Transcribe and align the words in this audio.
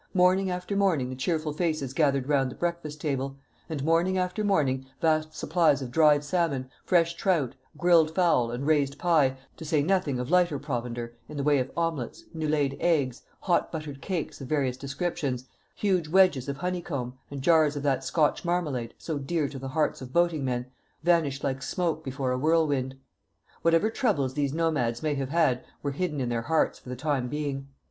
Morning 0.15 0.49
after 0.49 0.75
morning 0.75 1.11
the 1.11 1.15
cheerful 1.15 1.53
faces 1.53 1.93
gathered 1.93 2.27
round 2.27 2.49
the 2.49 2.55
breakfast 2.55 2.99
table; 2.99 3.37
and 3.69 3.85
morning 3.85 4.17
after 4.17 4.43
morning 4.43 4.87
vast 4.99 5.35
supplies 5.35 5.79
of 5.79 5.91
dried 5.91 6.23
salmon, 6.23 6.71
fresh 6.83 7.13
trout, 7.13 7.53
grilled 7.77 8.09
fowl, 8.15 8.49
and 8.49 8.65
raised 8.65 8.97
pie 8.97 9.37
to 9.57 9.63
say 9.63 9.83
nothing 9.83 10.17
of 10.17 10.31
lighter 10.31 10.57
provender, 10.57 11.15
in 11.29 11.37
the 11.37 11.43
way 11.43 11.59
of 11.59 11.69
omelets, 11.77 12.23
new 12.33 12.47
laid 12.47 12.75
eggs, 12.79 13.21
hot 13.41 13.71
buttered 13.71 14.01
cakes 14.01 14.41
of 14.41 14.47
various 14.47 14.75
descriptions, 14.75 15.45
huge 15.75 16.07
wedges 16.07 16.49
of 16.49 16.57
honeycomb, 16.57 17.13
and 17.29 17.43
jars 17.43 17.75
of 17.75 17.83
that 17.83 18.03
Scotch 18.03 18.43
marmalade, 18.43 18.95
so 18.97 19.19
dear 19.19 19.47
to 19.49 19.59
the 19.59 19.67
hearts 19.67 20.01
of 20.01 20.11
boating 20.11 20.43
men 20.43 20.65
vanished 21.03 21.43
like 21.43 21.61
smoke 21.61 22.03
before 22.03 22.31
a 22.31 22.39
whirlwind. 22.39 22.95
Whatever 23.61 23.91
troubles 23.91 24.33
these 24.33 24.51
nomads 24.51 25.03
may 25.03 25.13
have 25.13 25.29
had 25.29 25.63
were 25.83 25.91
hidden 25.91 26.19
in 26.19 26.29
their 26.29 26.41
hearts 26.41 26.79
for 26.79 26.89
the 26.89 26.95
time 26.95 27.27
being. 27.29 27.67